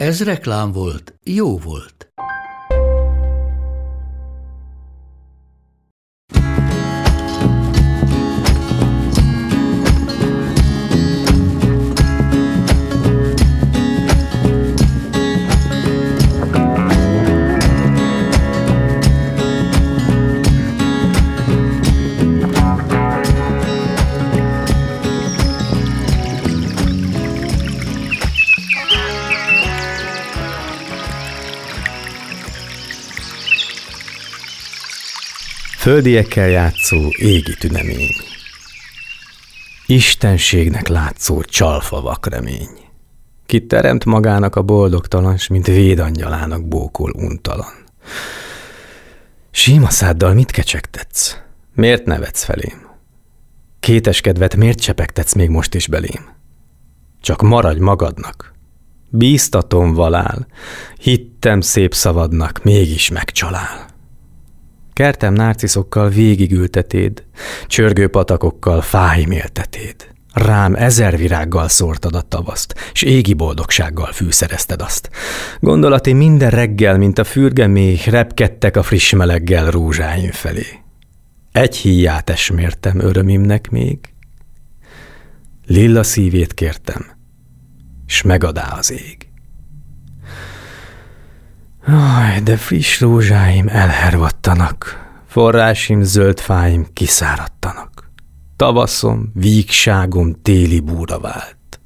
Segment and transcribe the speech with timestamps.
[0.00, 2.12] Ez reklám volt, jó volt.
[35.80, 38.14] Földiekkel játszó égi tünemény.
[39.86, 42.68] Istenségnek látszó csalfa vakremény.
[43.46, 47.72] Ki teremt magának a boldogtalan, s mint védangyalának bókol untalan.
[49.50, 51.36] Síma száddal mit kecsegtetsz?
[51.74, 52.88] Miért nevetsz felém?
[53.80, 56.28] Kéteskedvet miért csepegtetsz még most is belém?
[57.20, 58.54] Csak maradj magadnak.
[59.08, 60.46] Bíztatom valál,
[60.98, 63.89] hittem szép szavadnak, mégis megcsalál.
[65.00, 67.24] Kertem nárciszokkal végigültetéd,
[67.66, 69.94] csörgő patakokkal fájméltetéd.
[70.32, 75.10] Rám ezer virággal szórtad a tavaszt, s égi boldogsággal fűszerezted azt.
[75.60, 80.66] Gondolati minden reggel, mint a fürgeméh, repkedtek a friss meleggel rózsáim felé.
[81.52, 83.98] Egy híját esmértem örömimnek még,
[85.66, 87.06] lilla szívét kértem,
[88.06, 89.29] s megadá az ég.
[91.86, 98.10] Aj, de friss rózsáim elhervadtanak, forrásim zöld fáim kiszáradtanak.
[98.56, 101.80] Tavaszom, vígságom téli búra vált.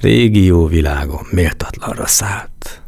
[0.00, 2.82] Régi világom méltatlanra szállt.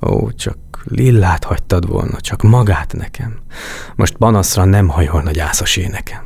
[0.00, 3.38] Ó, csak lillát hagytad volna, csak magát nekem.
[3.96, 6.22] Most panaszra nem hajolna gyászos énekem.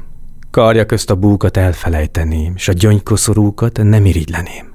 [0.51, 4.75] Karja közt a búkat elfelejteném, s a gyöngykoszorúkat nem irigyleném.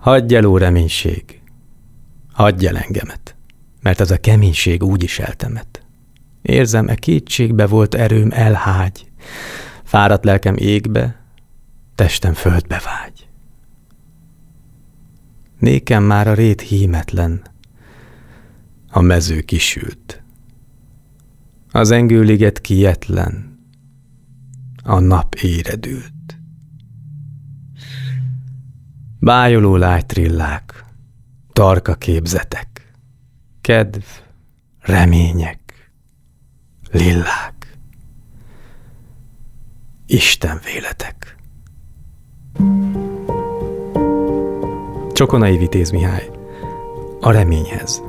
[0.00, 1.40] Hagyj el, ó reménység,
[2.34, 3.34] Hagyj el engemet,
[3.82, 5.82] mert az a keménység úgy is eltemet.
[6.42, 9.06] Érzem, e kétségbe volt erőm elhágy,
[9.84, 11.20] fáradt lelkem égbe,
[11.94, 13.28] testem földbe vágy.
[15.58, 17.42] Nékem már a rét hímetlen,
[18.90, 20.22] a mező kisült.
[21.70, 23.58] Az engőliget kietlen,
[24.82, 26.38] a nap éredült.
[29.18, 30.84] Bájoló lájtrillák,
[31.54, 32.92] tarka képzetek,
[33.60, 34.02] kedv,
[34.80, 35.90] remények,
[36.90, 37.76] lillák,
[40.06, 41.36] Isten véletek.
[45.12, 46.30] Csokonai Vitéz Mihály,
[47.20, 48.02] a reményhez.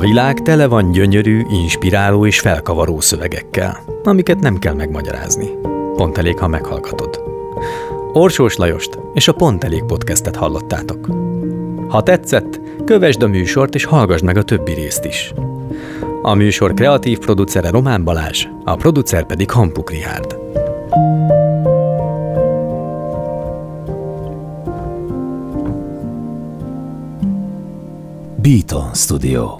[0.00, 5.48] Világ tele van gyönyörű, inspiráló és felkavaró szövegekkel, amiket nem kell megmagyarázni.
[5.96, 7.22] Pont elég, ha meghallgatod.
[8.12, 11.08] Orsós Lajost és a Pont Elég podcastet hallottátok.
[11.88, 15.32] Ha tetszett, kövesd a műsort és hallgass meg a többi részt is.
[16.22, 20.38] A műsor kreatív producere Román Balázs, a producer pedig Hampuk Rihárd.
[28.36, 29.59] Beaton Studio